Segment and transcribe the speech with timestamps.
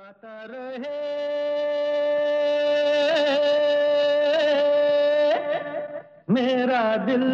[0.00, 0.98] गाता रहे।
[6.30, 7.24] मेरा दिल।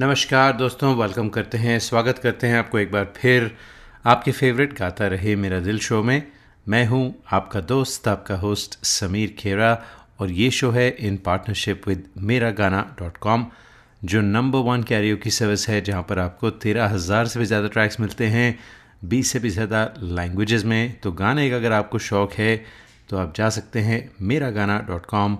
[0.00, 3.50] नमस्कार दोस्तों वेलकम करते हैं, स्वागत करते हैं आपको एक बार फिर।
[4.04, 6.22] आपके फेवरेट गाता रहे मेरा दिल शो में।
[6.68, 9.72] मैं हूँ आपका दोस्त, आपका होस्ट समीर खेरा,
[10.20, 13.46] और ये शो है इन partnership with Mera Gaana dot com
[14.04, 17.68] जो नंबर वन कैरियो की सर्विस है, जहाँ पर आपको तेरह हज़ार से भी ज़्यादा
[17.68, 18.58] ट्रैक्स मिलते हैं।
[19.04, 22.56] बीस से भी ज़्यादा लैंग्वेजेस में। तो गाने का अगर आपको शौक़ है
[23.10, 25.38] तो आप जा सकते हैं Mera Gaana dot com.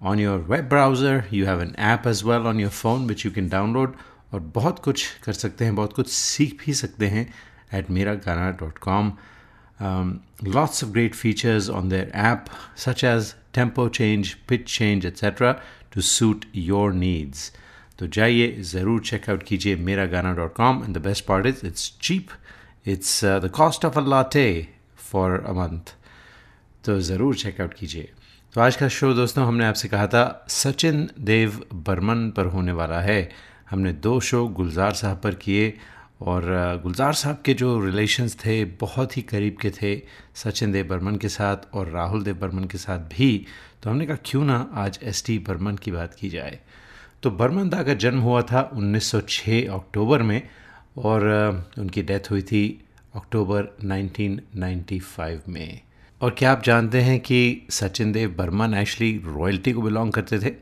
[0.00, 3.32] On your web browser you have an app as well on your phone which you
[3.32, 3.96] can download
[4.32, 7.32] और बहुत कुछ कर सकते हैं, बहुत कुछ सीख भी सकते हैं
[7.74, 9.12] at Mera Gaana dot com.
[10.46, 12.44] Lots of great features on their app
[12.76, 15.52] such as tempo change pitch change etc
[15.94, 17.52] to suit your needs
[17.98, 20.82] तो जाइए, ज़रूर चेकआउट कीजिए Mera Gaana dot com.
[20.84, 22.28] And the best part is it's cheap
[22.88, 24.46] it's the cost of a latte
[25.10, 25.94] for a month
[26.84, 28.10] तो ज़रूर check out कीजिए।
[28.54, 33.00] तो आज का शो दोस्तों, हमने आपसे कहा था, सचिन देव बर्मन पर होने वाला
[33.00, 33.28] है।
[33.70, 35.72] हमने दो शो गुलजार साहब पर किए
[36.22, 36.42] और
[36.82, 39.94] गुलजार साहब के जो रिलेशंस थे, बहुत ही करीब के थे
[40.34, 43.46] सचिन देव बर्मन के साथ और राहुल देव बर्मन के साथ भी।
[43.82, 46.58] तो हमने कहा, क्यों ना आज एस टी बर्मन की बात की जाए?
[47.22, 50.40] तो बर्मन दा का जन्म हुआ था 1906 अक्टूबर में।
[51.04, 51.22] और
[51.78, 52.84] उनकी डेथ हुई थी
[53.16, 55.80] अक्टूबर 1995 में।
[56.20, 60.54] और क्या आप जानते हैं कि सचिन देव बर्मन एक्चुअली रॉयल्टी को बिलोंग करते थे?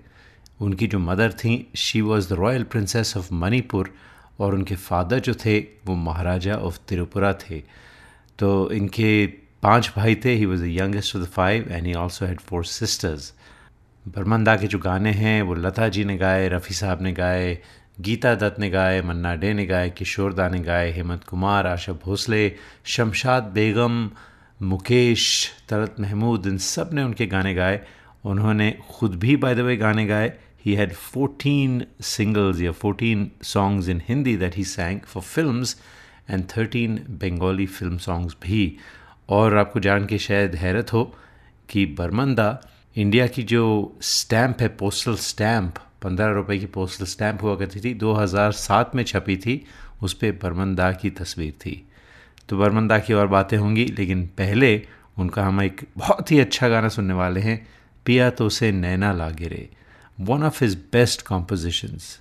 [0.61, 3.95] उनकी जो मदर थी she was the royal princess of Manipur
[4.41, 7.62] और उनके फादर जो थे, वो महाराजा ऑफ़ त्रिपुरा थे।
[8.39, 9.27] तो इनके
[9.62, 12.64] पाँच भाई थे he was the youngest of the five and he also had four
[12.64, 13.34] sisters
[14.09, 17.59] Burmanda के जो गाने हैं, वो लता जी ने गाए, रफ़ी साहब ने गाए
[18.00, 21.92] गीता दत्त ने गाए, मन्ना डे ने गाए, किशोर दा ने गाए, हेमंत कुमार, आशा
[21.92, 24.11] भोसले, शमशाद बेगम,
[24.62, 27.80] मुकेश तरत महमूद, इन सबने उनके गाने गाए।
[28.24, 30.33] उन्होंने खुद भी बाय द वे गाने गाए।
[30.67, 35.80] ही हैड 14 सिंगल्स या 14 songs in Hindi that he sang for films
[36.30, 38.77] and 13 Bengali film songs भी।
[39.29, 41.17] और आपको जान के शायद हैरत हो
[41.68, 42.61] कि बर्मंदा
[42.96, 47.95] इंडिया की जो स्टैम्प है पोस्टल स्टैम्प पंद्रह रुपए की पोस्टल स्टैंप हुआ करती थी।
[47.95, 49.67] 2007 में छपी थी।
[50.02, 51.89] उस पर बर्मनदा की तस्वीर थी।
[52.48, 54.86] तो बर्मनदा की और बातें होंगी, लेकिन पहले
[55.18, 57.67] उनका हम एक बहुत ही अच्छा गाना सुनने वाले हैं।
[58.06, 59.68] पिया तो से नैना ला गिरे
[60.20, 62.20] one of his best compositions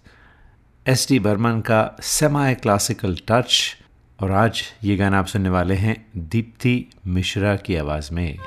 [0.87, 3.77] S D Burman का सेमाई क्लासिकल टच
[4.19, 8.37] और आज ये गाना आप सुनने वाले हैं दीप्ति मिश्रा की आवाज़ में।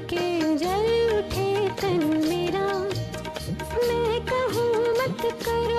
[0.00, 0.86] के जल
[1.18, 2.66] उठे तन मेरा।
[3.86, 5.71] मैं कहूँ मत कर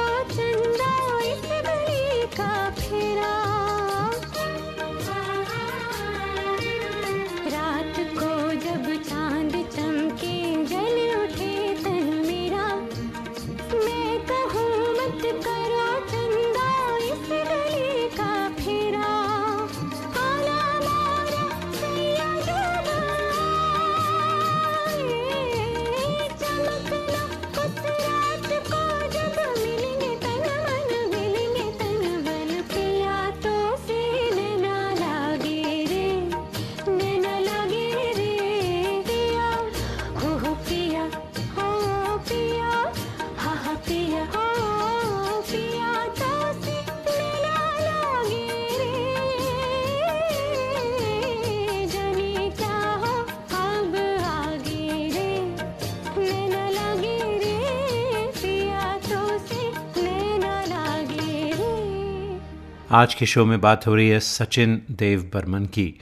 [62.94, 66.00] आज के शो में बात हो रही है सचिन देव बर्मन की।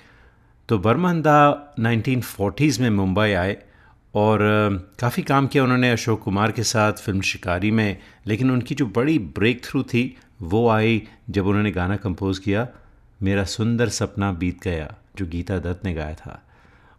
[0.69, 3.57] तो बर्मन दा 1940s में मुंबई आए
[4.15, 4.39] और
[4.99, 7.97] काफ़ी काम किया उन्होंने अशोक कुमार के साथ फ़िल्म शिकारी में,
[8.27, 12.67] लेकिन उनकी जो बड़ी ब्रेक थ्रू थी, वो आई जब उन्होंने गाना कंपोज किया,
[13.23, 16.43] मेरा सुंदर सपना बीत गया, जो गीता दत्त ने गाया था।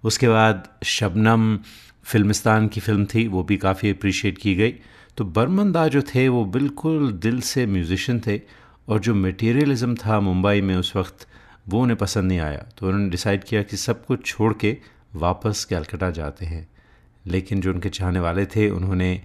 [0.05, 1.59] उसके बाद शबनम
[2.05, 4.75] फिल्मिस्तान की फ़िल्म थी, वो भी काफ़ी अप्रिशिएट की गई।
[5.17, 10.21] तो बर्मन दा जो थे, वो बिल्कुल दिल से म्यूज़िशन थे और जो मटेरियलिज्म था
[10.21, 11.29] मुंबई में उस वक्त,
[11.69, 14.77] वो उन्हें पसंद नहीं आया। तो उन्होंने डिसाइड किया कि सब कुछ छोड़ के
[15.15, 16.69] वापस कैलकटा जाते हैं।
[17.27, 19.23] लेकिन जो उनके चाहने वाले थे, उन्होंने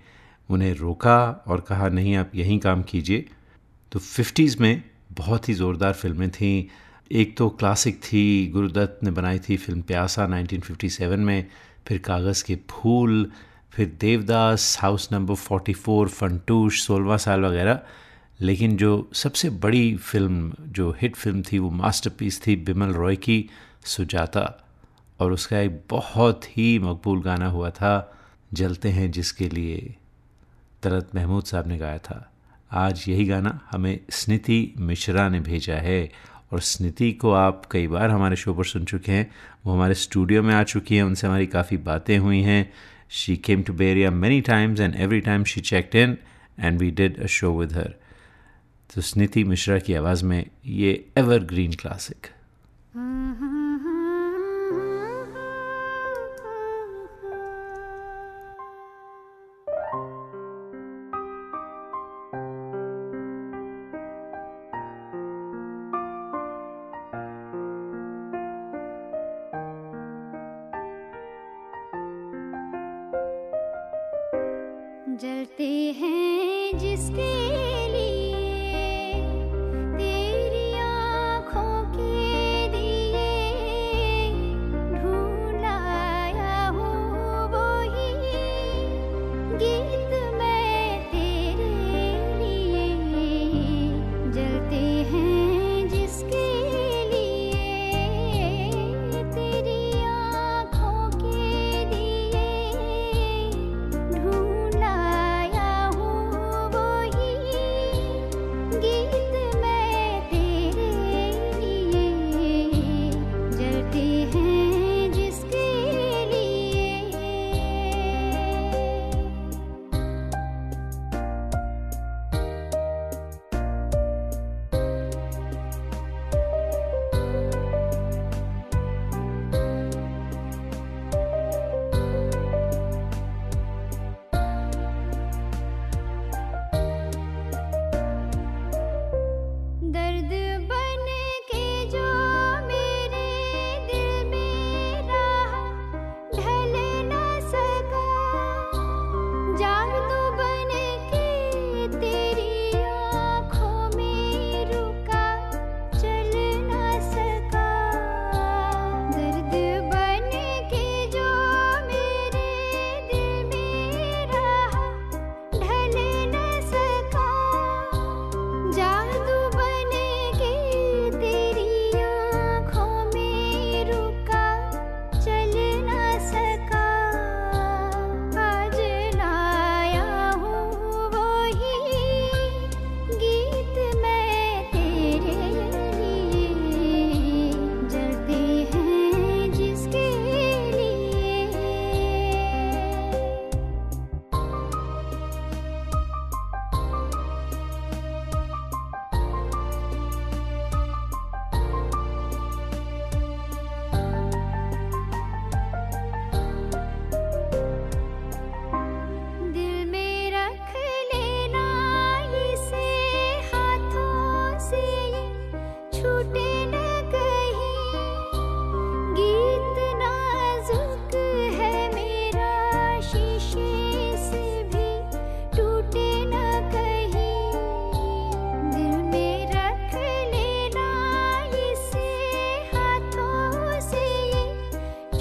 [0.50, 3.30] उन्हें रोका और कहा, नहीं, आप यहीं काम कीजिए।
[3.92, 6.65] तो फिफ्टीज़ में बहुत ही ज़ोरदार फ़िल्में थीं।
[7.12, 11.48] एक तो क्लासिक थी, गुरुदत्त ने बनाई थी फ़िल्म प्यासा 1957 में,
[11.88, 13.31] फिर कागज़ के फूल,
[13.71, 17.80] फिर देवदास हाउस नंबर 44 फंटूश, सोलवा साल वगैरह।
[18.42, 23.50] लेकिन जो सबसे बड़ी फ़िल्म, जो हिट फ़िल्म थी, वो मास्टरपीस थी बिमल रॉय की
[23.86, 24.63] सुजाता।
[25.19, 28.18] और उसका एक बहुत ही मकबूल गाना हुआ था,
[28.54, 29.95] जलते हैं जिसके लिए।
[30.84, 32.31] तरत महमूद साहब ने गाया था।
[32.72, 36.12] आज यही गाना हमें स्निति मिश्रा ने भेजा है।
[36.51, 39.31] और स्निति को आप कई बार हमारे शो पर सुन चुके हैं।
[39.66, 42.74] वो हमारे स्टूडियो में आ चुकी हैं। उनसे हमारी काफ़ी बातें हुई हैं।
[43.10, 46.18] She came to bay area many times and every time she checked in
[46.60, 47.95] and we did a show with her
[48.95, 52.28] तो स्निति मिश्रा की आवाज़ में ये एवरग्रीन क्लासिक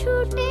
[0.06, 0.45] ছুটে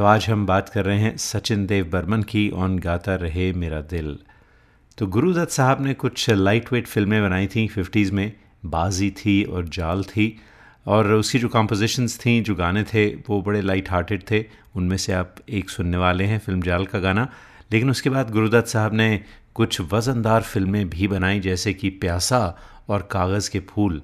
[0.00, 3.80] तो आज हम बात कर रहे हैं सचिन देव बर्मन की ऑन गाता रहे मेरा
[3.80, 4.18] दिल।
[4.98, 8.32] तो गुरुदत्त साहब ने कुछ लाइट वेट फ़िल्में बनाई थी फिफ्टीज़ में,
[8.66, 10.40] बाजी थी और जाल थी,
[10.86, 14.44] और उसकी जो कॉम्पोजिशंस थी, जो गाने थे, वो बड़े लाइट हार्टेड थे।
[14.76, 17.28] उनमें से आप एक सुनने वाले हैं फ़िल्म जाल का गाना।
[17.72, 23.08] लेकिन उसके बाद गुरुदत्त साहब ने कुछ वज़नदार फ़िल्में भी बनाई, जैसे कि प्यासा और
[23.12, 24.02] कागज़ के फूल।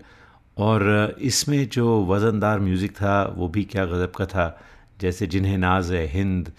[0.58, 4.60] और इसमें जो वज़नदार म्यूज़िक था, वो भी क्या गज़ब का था।
[5.00, 6.52] जैसे जिन्हें नाज है हिंद,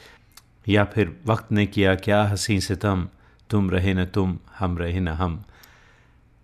[0.68, 3.08] या फिर वक्त ने किया, क्या हसी सितम
[3.50, 5.44] तुम रहे न तुम, हम रहे न हम।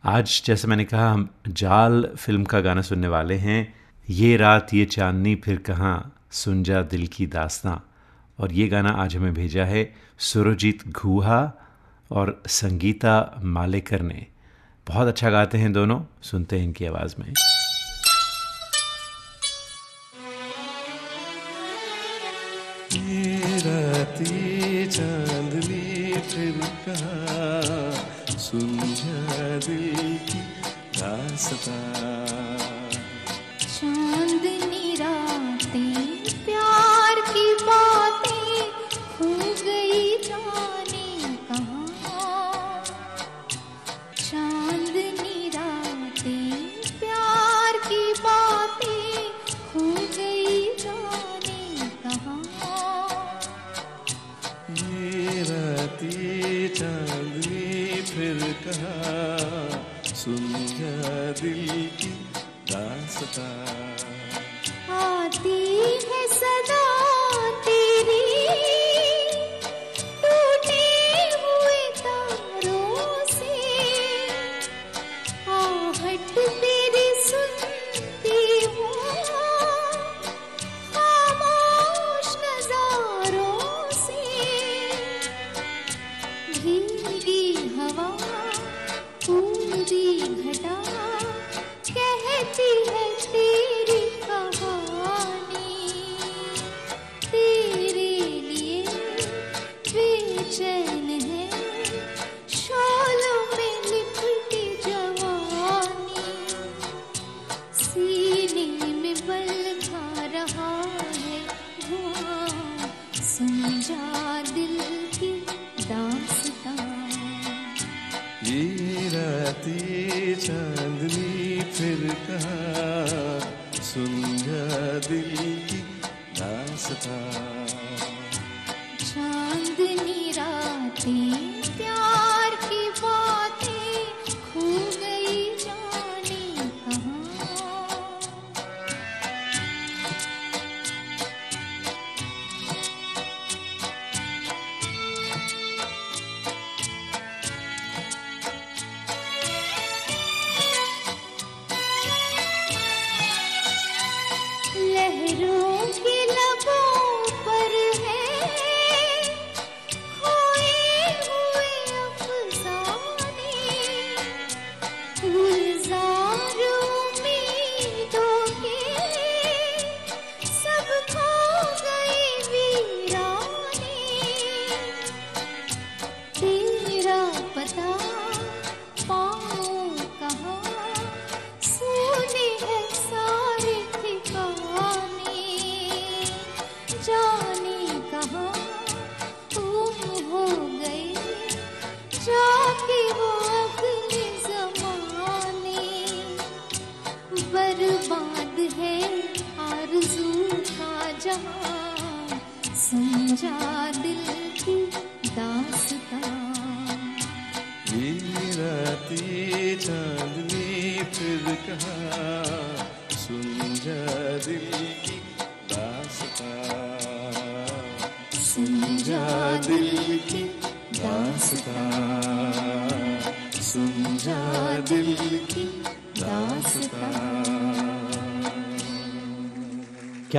[0.03, 3.75] आज जैसे मैंने कहा, हम जाल फ़िल्म का गाना सुनने वाले हैं।
[4.09, 7.77] ये रात, ये चांदनी, फिर कहाँ सुन जा दिल की दास्तां।
[8.39, 11.53] और ये गाना आज हमें भेजा है सुरजीत घूहा
[12.11, 14.27] और संगीता मालेकर ने।
[14.87, 17.33] बहुत अच्छा गाते हैं दोनों, सुनते हैं इनकी आवाज़ में।
[31.43, 32.12] दास्ता चांदनी
[63.35, 63.72] दास्ता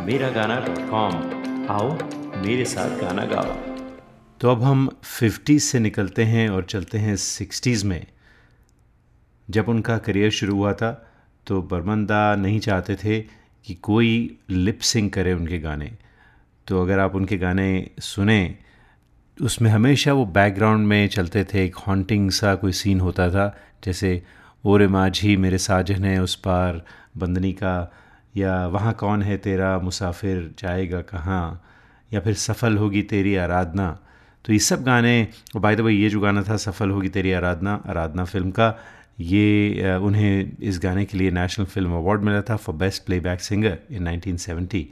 [0.00, 1.14] Miragana.com
[1.70, 1.98] आओ,
[2.42, 3.76] मेरे साथ गाना गाओ।
[4.40, 8.06] तो अब हम 50 से निकलते हैं और चलते हैं 60s में।
[9.50, 11.12] जब उनका करियर शुरू हुआ था
[11.46, 13.20] तो बर्मंदा नहीं चाहते थे
[13.64, 15.92] कि कोई लिप सिंग करे उनके गाने।
[16.66, 18.58] तो अगर आप उनके गाने सुने,
[19.42, 24.22] उसमें हमेशा वो बैकग्राउंड में चलते थे, एक हॉन्टिंग सा कोई सीन होता था, जैसे,
[24.64, 26.82] ओरे माझी मेरे साजन है उस पार,
[27.16, 27.92] बंदनी का
[28.34, 31.62] या वहाँ कौन है तेरा मुसाफिर, जाएगा कहाँ?
[32.10, 33.90] या फिर सफल होगी तेरी आराधना?
[34.44, 37.82] तो ये सब गाने बाय द वे ये जो गाना था, सफल होगी तेरी आराधना
[37.88, 38.78] आराधना फ़िल्म का,
[39.20, 43.78] ये उन्हें इस गाने के लिए नेशनल फ़िल्म अवार्ड मिला था for best playback singer
[43.90, 44.84] in 1970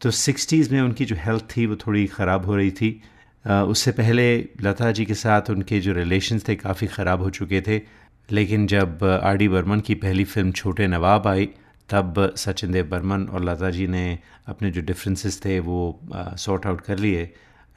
[0.00, 3.00] तो सिक्सटीज़ में उनकी जो हेल्थ थी, वो थोड़ी ख़राब हो रही थी।
[3.44, 4.24] उससे पहले
[4.62, 7.80] लता जी के साथ उनके जो रिलेशन थे, काफ़ी ख़राब हो चुके थे।
[8.28, 11.48] लेकिन जब आर डी बर्मन की पहली फ़िल्म छोटे नवाब आई
[11.92, 15.78] तब सचिन देव बर्मन और लता जी ने अपने जो डिफरेंसेस थे वो
[16.14, 17.22] सॉर्ट आउट कर लिए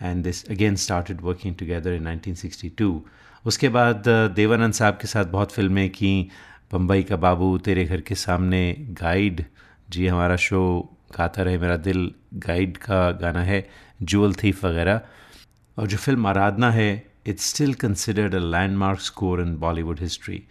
[0.02, 2.92] and this again started working together in 1962
[3.46, 4.04] उसके बाद
[4.36, 6.14] देवानंद साहब के साथ बहुत फ़िल्में की
[6.74, 8.62] बम्बई का बाबू, तेरे घर के सामने
[9.02, 9.44] गाइड
[9.90, 10.62] जी हमारा शो
[11.18, 12.12] गाता रहे मेरा दिल
[12.46, 13.60] गाइड का गाना है
[14.02, 15.02] जुअल थीफ वगैरह।
[15.78, 16.90] और जो फ़िल्म आराधना है
[17.28, 20.44] it's still considered a landmark score in Bollywood history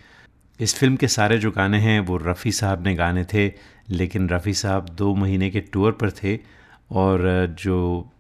[0.60, 3.52] इस फ़िल्म के सारे जो गाने हैं, वो रफ़ी साहब ने गाने थे,
[3.90, 6.38] लेकिन रफ़ी साहब दो महीने के टूर पर थे
[6.90, 7.22] और
[7.58, 8.10] जो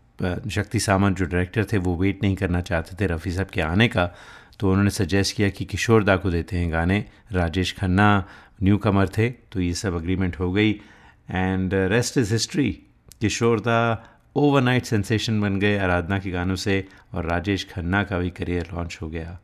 [0.50, 3.88] शक्ति सामंत जो डायरेक्टर थे, वो वेट नहीं करना चाहते थे रफ़ी साहब के आने
[3.88, 4.06] का।
[4.60, 8.24] तो उन्होंने सजेस्ट किया कि किशोर दा को देते हैं गाने। राजेश खन्ना
[8.62, 10.72] न्यू कमर थे तो ये सब अग्रीमेंट हो गई।
[11.30, 12.70] And rest is history
[13.20, 13.78] Kishore da
[14.36, 18.98] overnight sensation बन गए आराधना के गानों से और राजेश खन्ना का भी करियर लॉन्च
[19.02, 19.38] हो गया।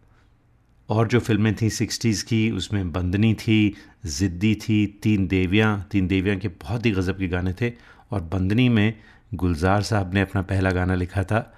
[0.91, 3.77] और जो फ़िल्में थी सिक्सटीज़ की, उसमें बंदनी थी,
[4.07, 7.73] ज़िद्दी थी, तीन देवियाँ तीन देवियाँ के बहुत ही गज़ब के गाने थे।
[8.11, 8.95] और बंदनी में
[9.35, 11.55] गुलजार साहब ने अपना पहला गाना लिखा था,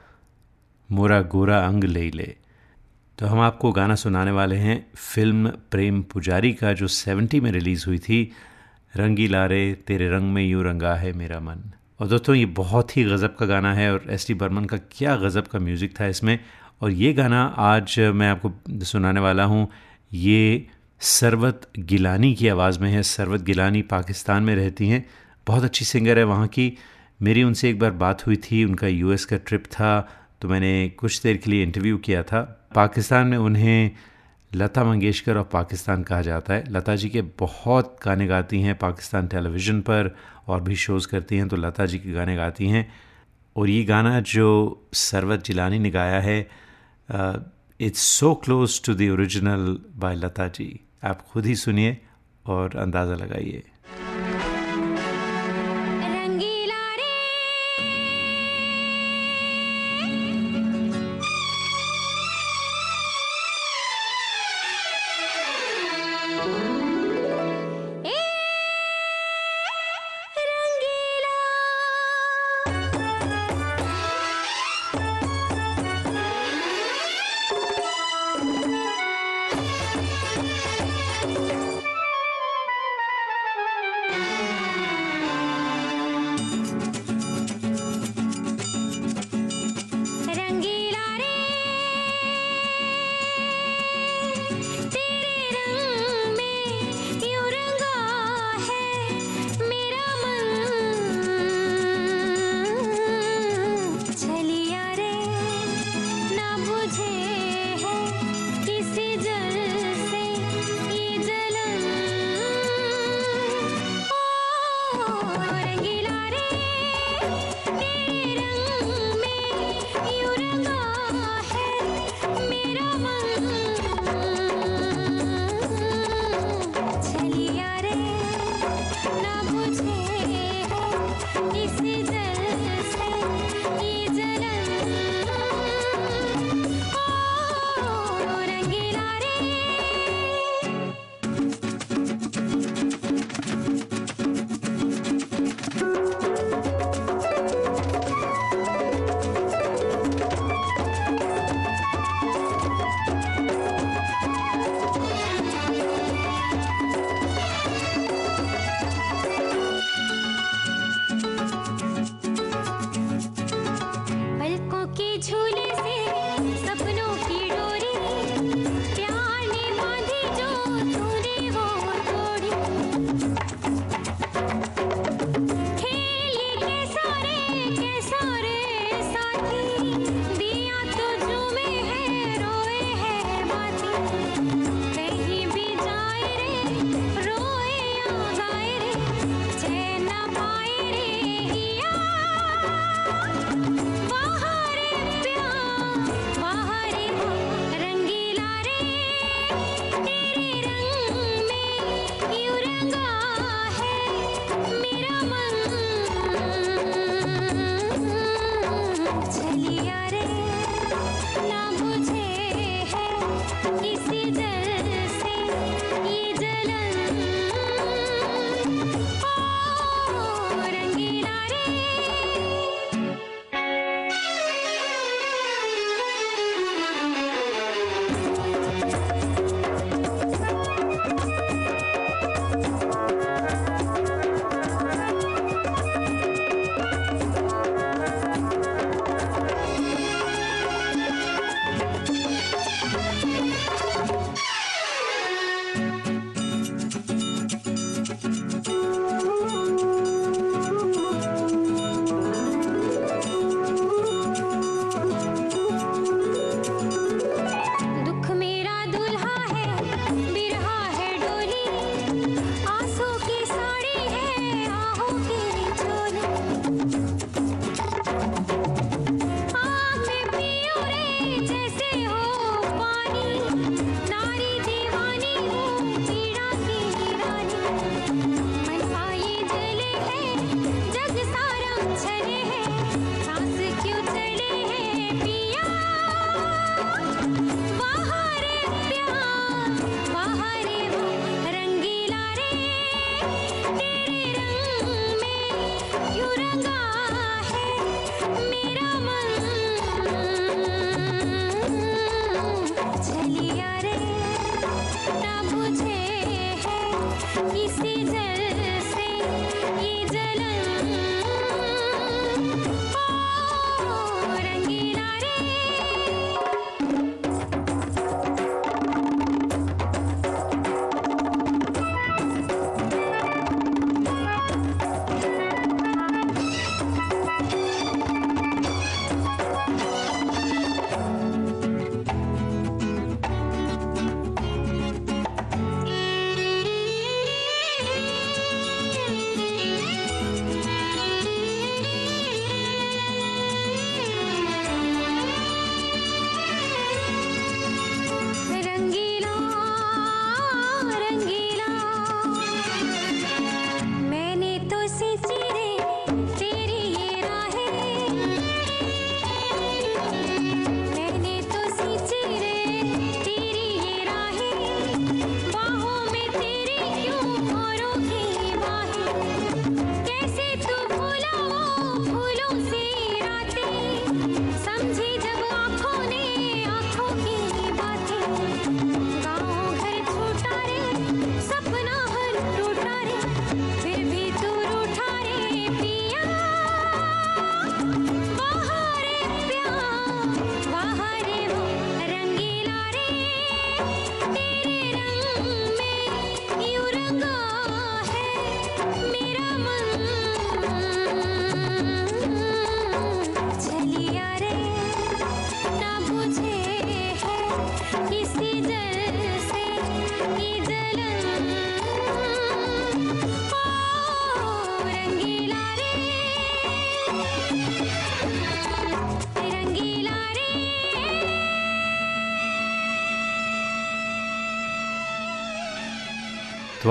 [0.93, 2.37] मोरा गोरा अंग ले ले।
[3.19, 7.85] तो हम आपको गाना सुनाने वाले हैं, फ़िल्म प्रेम पुजारी का, जो सेवेंटी में रिलीज़
[7.87, 8.33] हुई थी,
[8.97, 13.05] रंगी लारे, तेरे रंग में यूँ रंगा है मेरा मन। और दोस्तों, ये बहुत ही
[13.05, 16.39] गज़ब का गाना है और एस टी बर्मन का क्या गज़ब का म्यूज़िक था इसमें।
[16.83, 19.69] और ये गाना आज मैं आपको सुनाने वाला हूँ।
[20.13, 20.67] ये
[21.01, 25.07] सरवत गिलानी की आवाज़ में है। सरवत गिलानी पाकिस्तान में रहती हैं।
[25.47, 26.79] बहुत अच्छी सिंगर है वहाँ की।
[27.23, 30.09] मेरी उनसे एक बार बात हुई थी। उनका यूएस का ट्रिप था।
[30.41, 33.91] तो मैंने कुछ देर के लिए इंटरव्यू किया था। पाकिस्तान में उन्हें
[34.55, 39.27] लता मंगेशकर ऑफ़ पाकिस्तान कहा जाता है। लता जी के बहुत गाने गाती हैं पाकिस्तान
[39.27, 40.17] टेलीविज़न पर
[40.49, 42.93] और भी शोज़ करती हैं। तो लता जी के गाने गाती हैं।
[43.57, 46.72] और ये गाना जो सरवत जिलानी ने गाया है
[47.81, 50.69] it's so close to the original by Lata ji
[51.05, 51.99] आप खुद ही सुनिए
[52.47, 53.63] और अंदाज़ा लगाइए।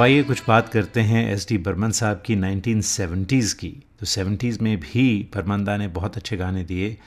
[0.02, 4.80] आइए कुछ बात करते हैं एस डी बर्मन साहब की 1970s की। तो 70s में
[4.80, 6.98] भी बर्मंदा ने बहुत अच्छे गाने दिए।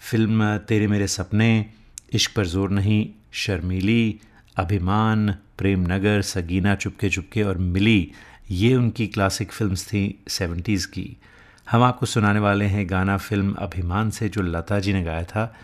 [0.00, 1.66] फ़िल्म, तेरे मेरे सपने,
[2.12, 4.20] इश्क पर ज़ोर नहीं, शर्मीली,
[4.56, 8.12] अभिमान, प्रेम नगर, सगीना चुपके चुपके और मिली,
[8.50, 11.16] ये उनकी क्लासिक फिल्म्स थी 70s की।
[11.70, 15.54] हम आपको सुनाने वाले हैं गाना फ़िल्म अभिमान से, जो लता जी ने गाया था।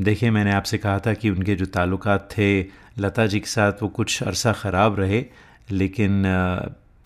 [0.00, 2.60] देखिए, मैंने आपसे कहा था कि उनके जो ताल्लुकात थे,
[2.98, 5.24] लता जी के साथ वो कुछ अरसा ख़राब रहे
[5.70, 6.22] लेकिन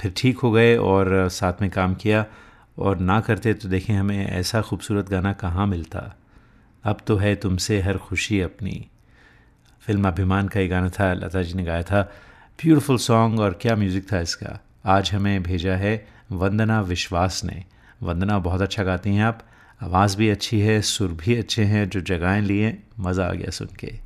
[0.00, 2.24] फिर ठीक हो गए और साथ में काम किया
[2.78, 6.14] और ना करते तो देखें हमें ऐसा खूबसूरत गाना कहाँ मिलता।
[6.84, 8.86] अब तो है तुमसे हर खुशी अपनी।
[9.82, 12.02] फ़िल्म अभिमान का ये गाना था, लता जी ने गाया था।
[12.58, 17.64] ब्यूटीफुल सॉन्ग और क्या म्यूज़िक था इसका। आज हमें भेजा है वंदना विश्वास ने।
[18.02, 19.42] वंदना बहुत अच्छा गाती हैं आप।
[19.80, 23.68] आवाज़ भी अच्छी है, सुर भी अच्छे हैं, जो जगहें लिए मज़ा आ गया सुन
[23.78, 24.05] के।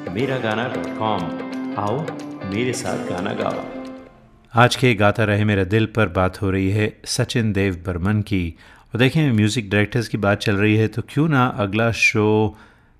[0.00, 1.24] Miragana.com.
[1.78, 1.96] आओ
[2.50, 3.64] मेरे साथ गाना गाओ।
[4.54, 8.54] आज के गाता रहे मेरा दिल पर बात हो रही है सचिन देव बर्मन की।
[8.94, 12.56] और देखें म्यूज़िक डायरेक्टर्स की बात चल रही है तो क्यों ना अगला शो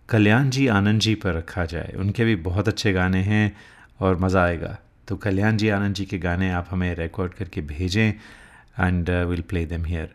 [0.09, 3.57] कल्याण जी आनंद जी पर रखा जाए। उनके भी बहुत अच्छे गाने हैं
[4.01, 4.77] और मज़ा आएगा।
[5.09, 9.65] तो कल्याण जी आनंद जी के गाने आप हमें रिकॉर्ड करके भेजें and will play
[9.67, 10.15] them here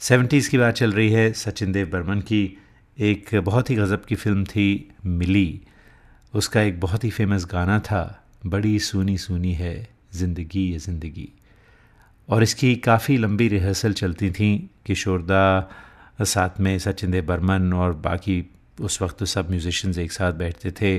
[0.00, 2.42] seventies की बात चल रही है सचिन देव बर्मन की।
[2.96, 5.60] एक बहुत ही गज़ब की फ़िल्म थी, मिली।
[6.34, 11.28] उसका एक बहुत ही फ़ेमस गाना था, बड़ी सुनी सुनी है ज़िंदगी ये ज़िंदगी।
[12.28, 14.50] और इसकी काफ़ी लंबी रिहर्सल चलती थी
[14.86, 18.44] किशोरदा साथ में सचिन देव बर्मन और बाकी
[18.80, 20.96] उस वक्त तो सब म्यूज़िशंस एक साथ बैठते थे।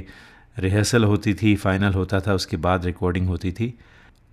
[0.57, 3.73] रिहर्सल होती थी फाइनल होता था, उसके बाद रिकॉर्डिंग होती थी।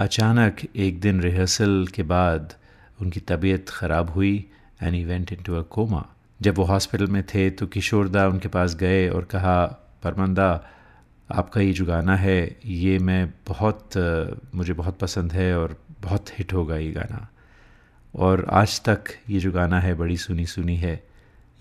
[0.00, 2.54] अचानक एक दिन रिहर्सल के बाद
[3.00, 4.34] उनकी तबीयत ख़राब हुई
[4.82, 6.04] and he went in to a coma
[6.40, 9.64] जब वो हॉस्पिटल में थे तो किशोरदा उनके पास गए और कहा
[10.02, 10.48] परमंदा
[11.30, 13.96] आपका ये जो गाना है, ये मैं बहुत
[14.54, 17.28] मुझे बहुत पसंद है और बहुत हिट होगा ये गाना।
[18.14, 21.02] और आज तक ये जो गाना है, बड़ी सुनी सुनी है,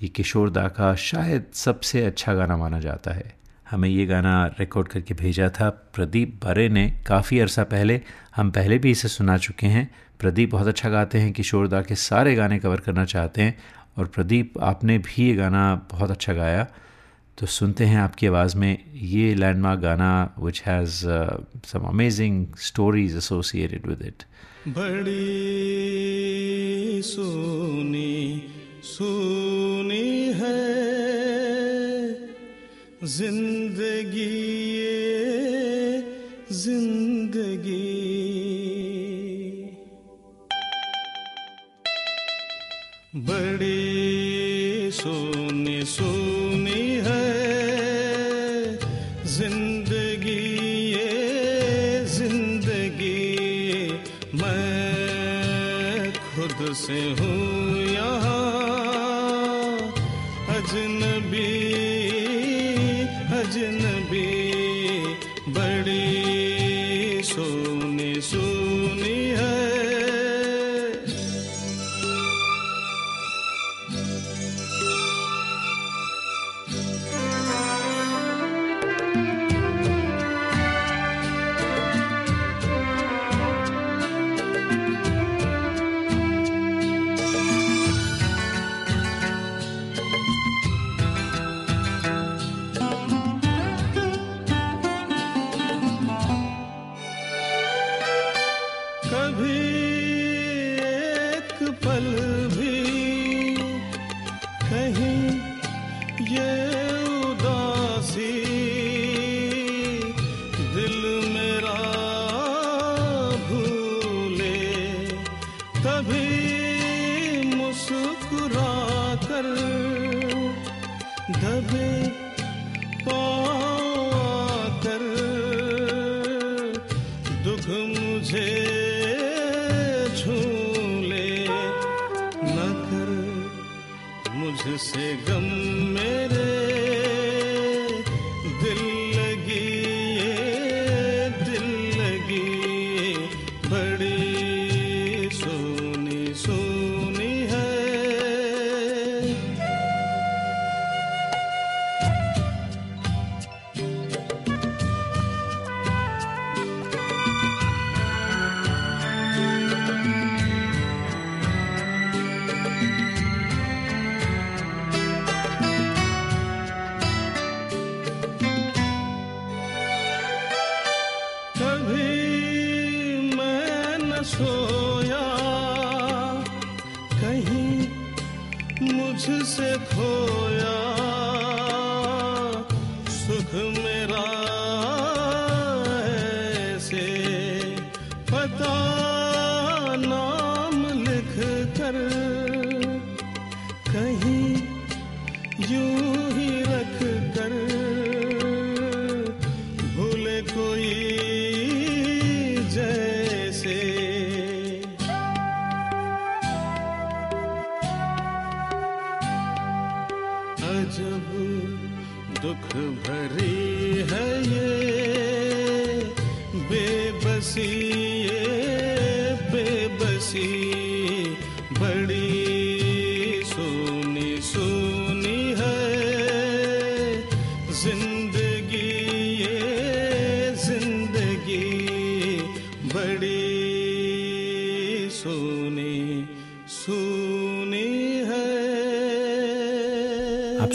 [0.01, 3.34] ये किशोर दा का शायद सबसे अच्छा गाना माना जाता है।
[3.69, 8.01] हमें ये गाना रिकॉर्ड करके भेजा था, प्रदीप बरे ने काफ़ी अरसा पहले,
[8.36, 11.95] हम पहले भी इसे सुना चुके हैं। प्रदीप बहुत अच्छा गाते हैं, किशोर दा के
[11.95, 13.58] सारे गाने कवर करना चाहते हैं,
[13.97, 16.67] और प्रदीप, आपने भी ये गाना बहुत अच्छा गाया।
[17.38, 21.00] तो सुनते हैं आपकी आवाज़ में ये लैंडमार्क गाना which has
[21.67, 24.24] some amazing stories associated with it
[24.78, 25.41] बड़ी
[27.06, 28.13] सोनी
[28.84, 30.63] सोनी है
[33.10, 34.32] ज़िंदगी
[36.54, 37.95] ज़िंदगी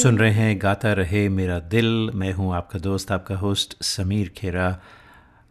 [0.03, 4.81] सुन रहे हैं, गाता रहे मेरा दिल। मैं हूँ आपका दोस्त, आपका होस्ट समीर खेरा।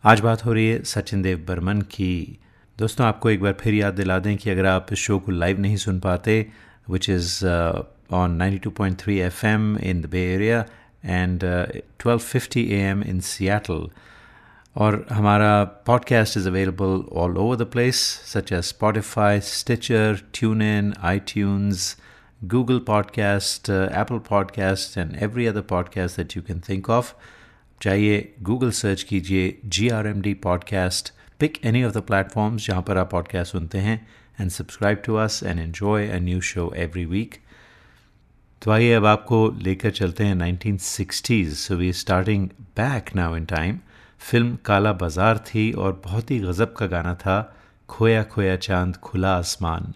[0.03, 2.39] आज बात हो रही है सचिन देव बर्मन की।
[2.77, 5.59] दोस्तों, आपको एक बार फिर याद दिला दें कि अगर आप इस शो को लाइव
[5.59, 6.47] नहीं सुन पाते
[6.89, 7.45] which is
[8.11, 10.65] on 92.3 FM in the bay area
[11.05, 11.39] and
[12.05, 13.89] 12:50 AM in Seattle
[14.75, 17.95] और हमारा podcast is available all over the place
[18.25, 21.19] such as Spotify Stitcher tune in I
[22.47, 27.05] Google Podcast, uh, Apple Podcast, and every other podcast that you can think of.
[27.81, 32.81] चाहिए Google search कीजिए G R M D podcast pick any of the platforms जहाँ
[32.81, 34.07] पर आप podcast सुनते हैं
[34.41, 37.35] and subscribe to us and enjoy a new show every week
[38.61, 43.79] तो आइए अब आपको लेकर चलते हैं 1960s so we starting back now in time
[44.19, 47.55] film Kala Bazaar थी और बहुत ही गज़ब का गाना था
[47.89, 49.93] खोया खोया चाँद खुला आसमान।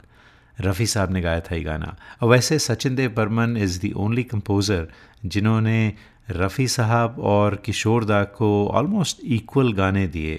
[0.61, 4.23] रफ़ी साहब ने गाया था ये गाना। और वैसे Sachin Dev Burman is the only
[4.23, 4.87] composer
[5.25, 5.93] जिन्होंने
[6.31, 10.35] रफ़ी साहब और किशोर दा को ऑलमोस्ट इक्वल गाने दिए।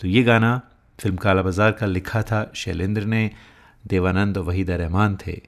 [0.00, 0.60] तो ये गाना
[0.98, 3.30] फ़िल्म काला बाज़ार का लिखा था शैलेंद्र ने
[3.86, 5.40] देवानंद और वहीदा रहमान थे।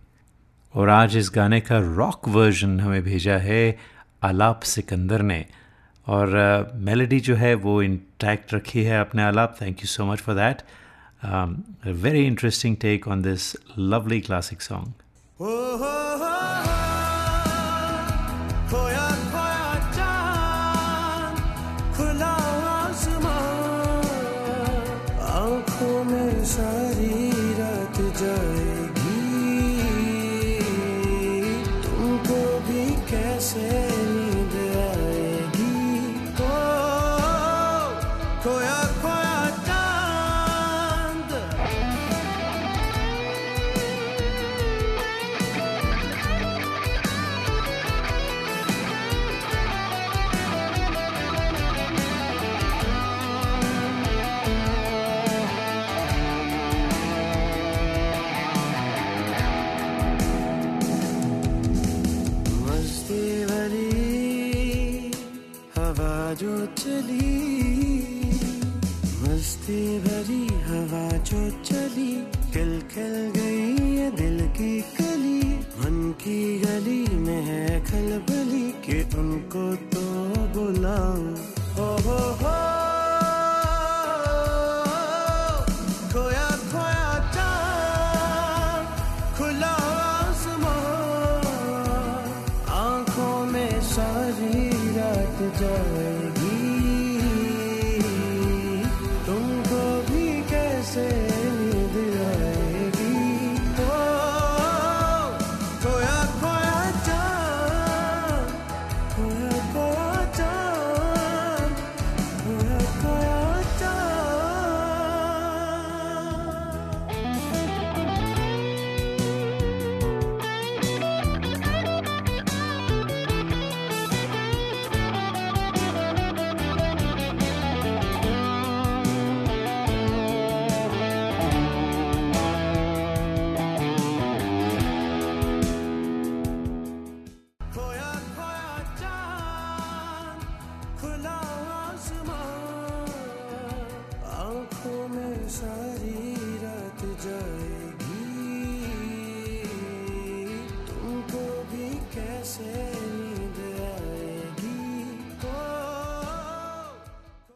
[0.74, 3.78] और आज इस गाने का रॉक वर्जन हमें भेजा है
[4.22, 5.44] आलाप सिकंदर ने।
[6.06, 6.28] और
[6.76, 10.34] मेलोडी uh, जो है वो इंटैक्ट रखी है अपने आलाप thank you so much for
[10.34, 10.62] that
[11.22, 14.94] um, a very interesting take on this lovely classic song.
[15.40, 16.75] खोया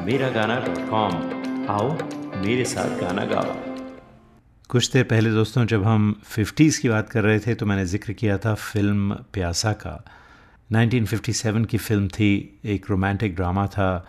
[0.00, 1.14] Miragana.com
[1.70, 1.90] आओ,
[2.42, 3.54] मेरे साथ गाना गाओ।
[4.68, 8.12] कुछ देर पहले दोस्तों, जब हम 50s की बात कर रहे थे तो मैंने ज़िक्र
[8.12, 10.04] किया था फ़िल्म प्यासा का।
[10.72, 14.06] 1957 की फ़िल्म थी, एक रोमांटिक ड्रामा था।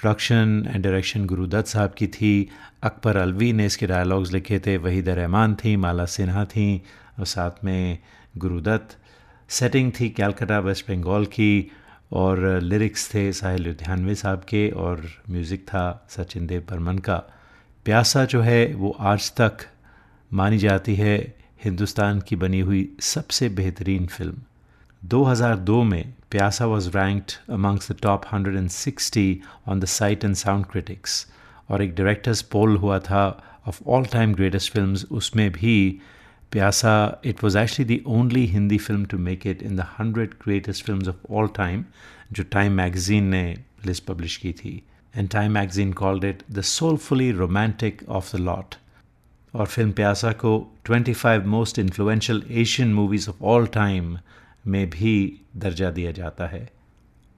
[0.00, 2.48] Production and direction Guru Dutt sahab की थी।
[2.82, 6.82] अकबर अलवी ने इसके डायलॉग्स लिखे थे। वहीद रहमान थी, माला सिन्हा थी,
[7.18, 7.98] और साथ में
[8.38, 8.98] गुरुदत्त
[9.48, 11.70] सेटिंग थी कैलकाटा, वेस्ट बंगाल की।
[12.12, 17.16] और लिरिक्स थे साहिल लुधियानवे साहब के और म्यूज़िक था सचिन देव बर्मन का।
[17.86, 19.66] प्यासा जो है वो आज तक
[20.30, 21.16] मानी जाती है
[21.64, 24.42] हिंदुस्तान की बनी हुई सबसे बेहतरीन फ़िल्म।
[25.02, 29.34] 2002 में Pyaasa was ranked amongst the top 160
[29.68, 31.26] on the Sight and Sound critics
[31.70, 33.24] और एक डायरेक्टर्स पोल हुआ था
[33.68, 36.00] of all time greatest films उसमें भी
[36.52, 40.84] Pyaasa it was actually the only Hindi film to make it in the hundred greatest
[40.84, 41.84] film of all time
[42.32, 44.82] जो time magazine ने list publish की थी.
[45.16, 48.74] And Time magazine called it the soulfully romantic of the lot
[49.54, 54.18] और film प्यासा को 25 most influential Asian movies of all time
[54.66, 56.68] में भी दर्जा दिया जाता है.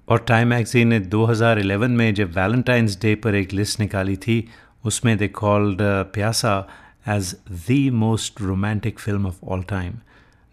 [0.09, 4.49] और टाइम मैगजीन ने 2011 में जब वैलेंटाइंस डे पर एक लिस्ट निकाली थी,
[4.85, 6.69] उसमें they called Pyaasa
[7.09, 9.95] as the most romantic film of all time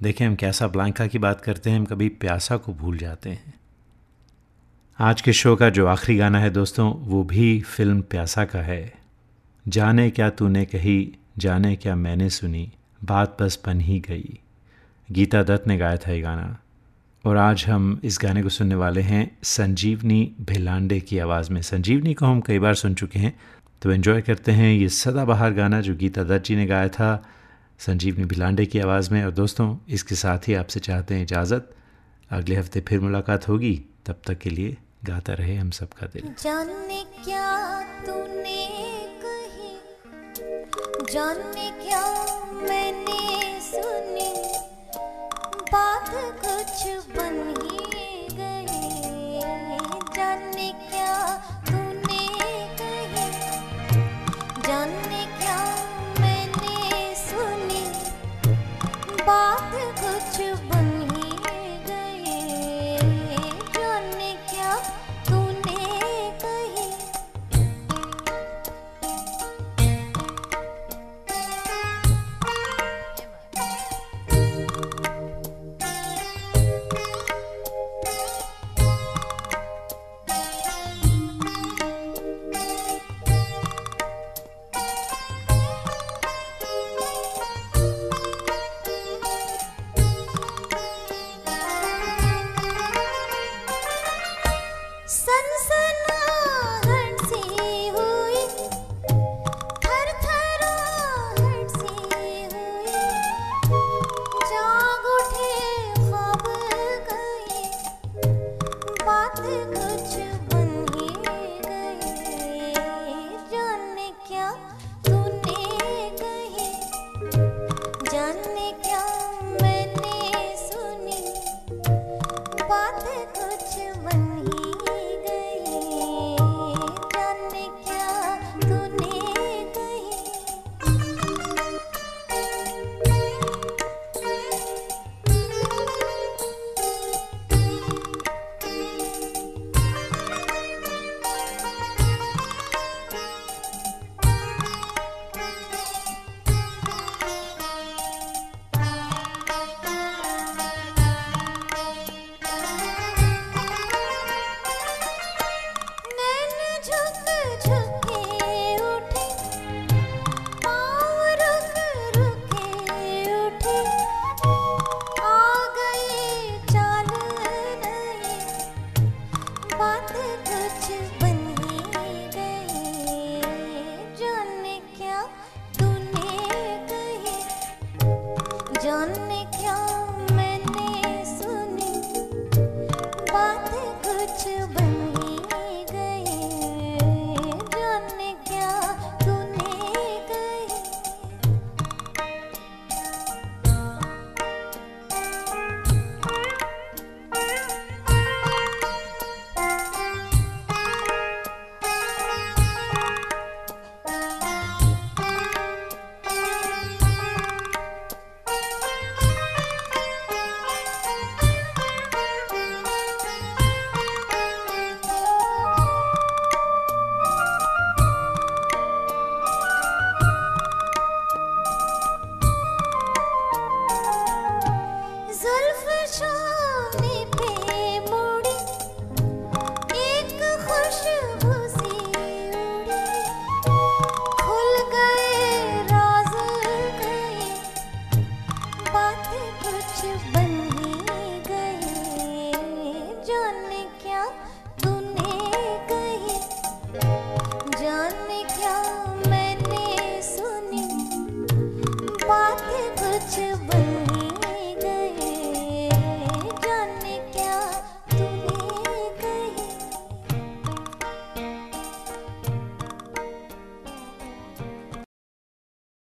[0.02, 3.54] देखें हम कैसा ब्लैंका की बात करते हैं, हम कभी प्यासा को भूल जाते हैं।
[5.00, 8.94] आज के शो का जो आखिरी गाना है दोस्तों, वो भी फ़िल्म प्यासा का है।
[9.68, 12.72] जाने क्या तूने कही, जाने क्या मैंने सुनी,
[13.04, 14.40] बात बस बन ही गई।
[15.12, 16.58] गीता दत्त ने गाया था ये गाना।
[17.26, 22.14] और आज हम इस गाने को सुनने वाले हैं संजीवनी भिलांडे की आवाज़ में। संजीवनी
[22.14, 23.40] को हम कई बार सुन चुके हैं।
[23.82, 27.26] तो एंजॉय करते हैं ये सदाबहार गाना जो गीता दत्त जी ने गाया था।
[27.80, 31.76] संजीवनी भिलांडे की आवाज़ में और दोस्तों, इसके साथ ही आपसे चाहते हैं इजाज़त।
[32.32, 37.04] अगले हफ़्ते फिर मुलाकात होगी। तब तक के लिए गाता रहे हम सबका दिल। जाने
[37.24, 38.68] क्या तूने
[39.24, 39.78] कही?
[41.14, 44.60] जाने क्या मैंने सुनी?
[45.74, 46.10] बात
[46.46, 47.69] कुछ बन
[95.10, 96.09] 深深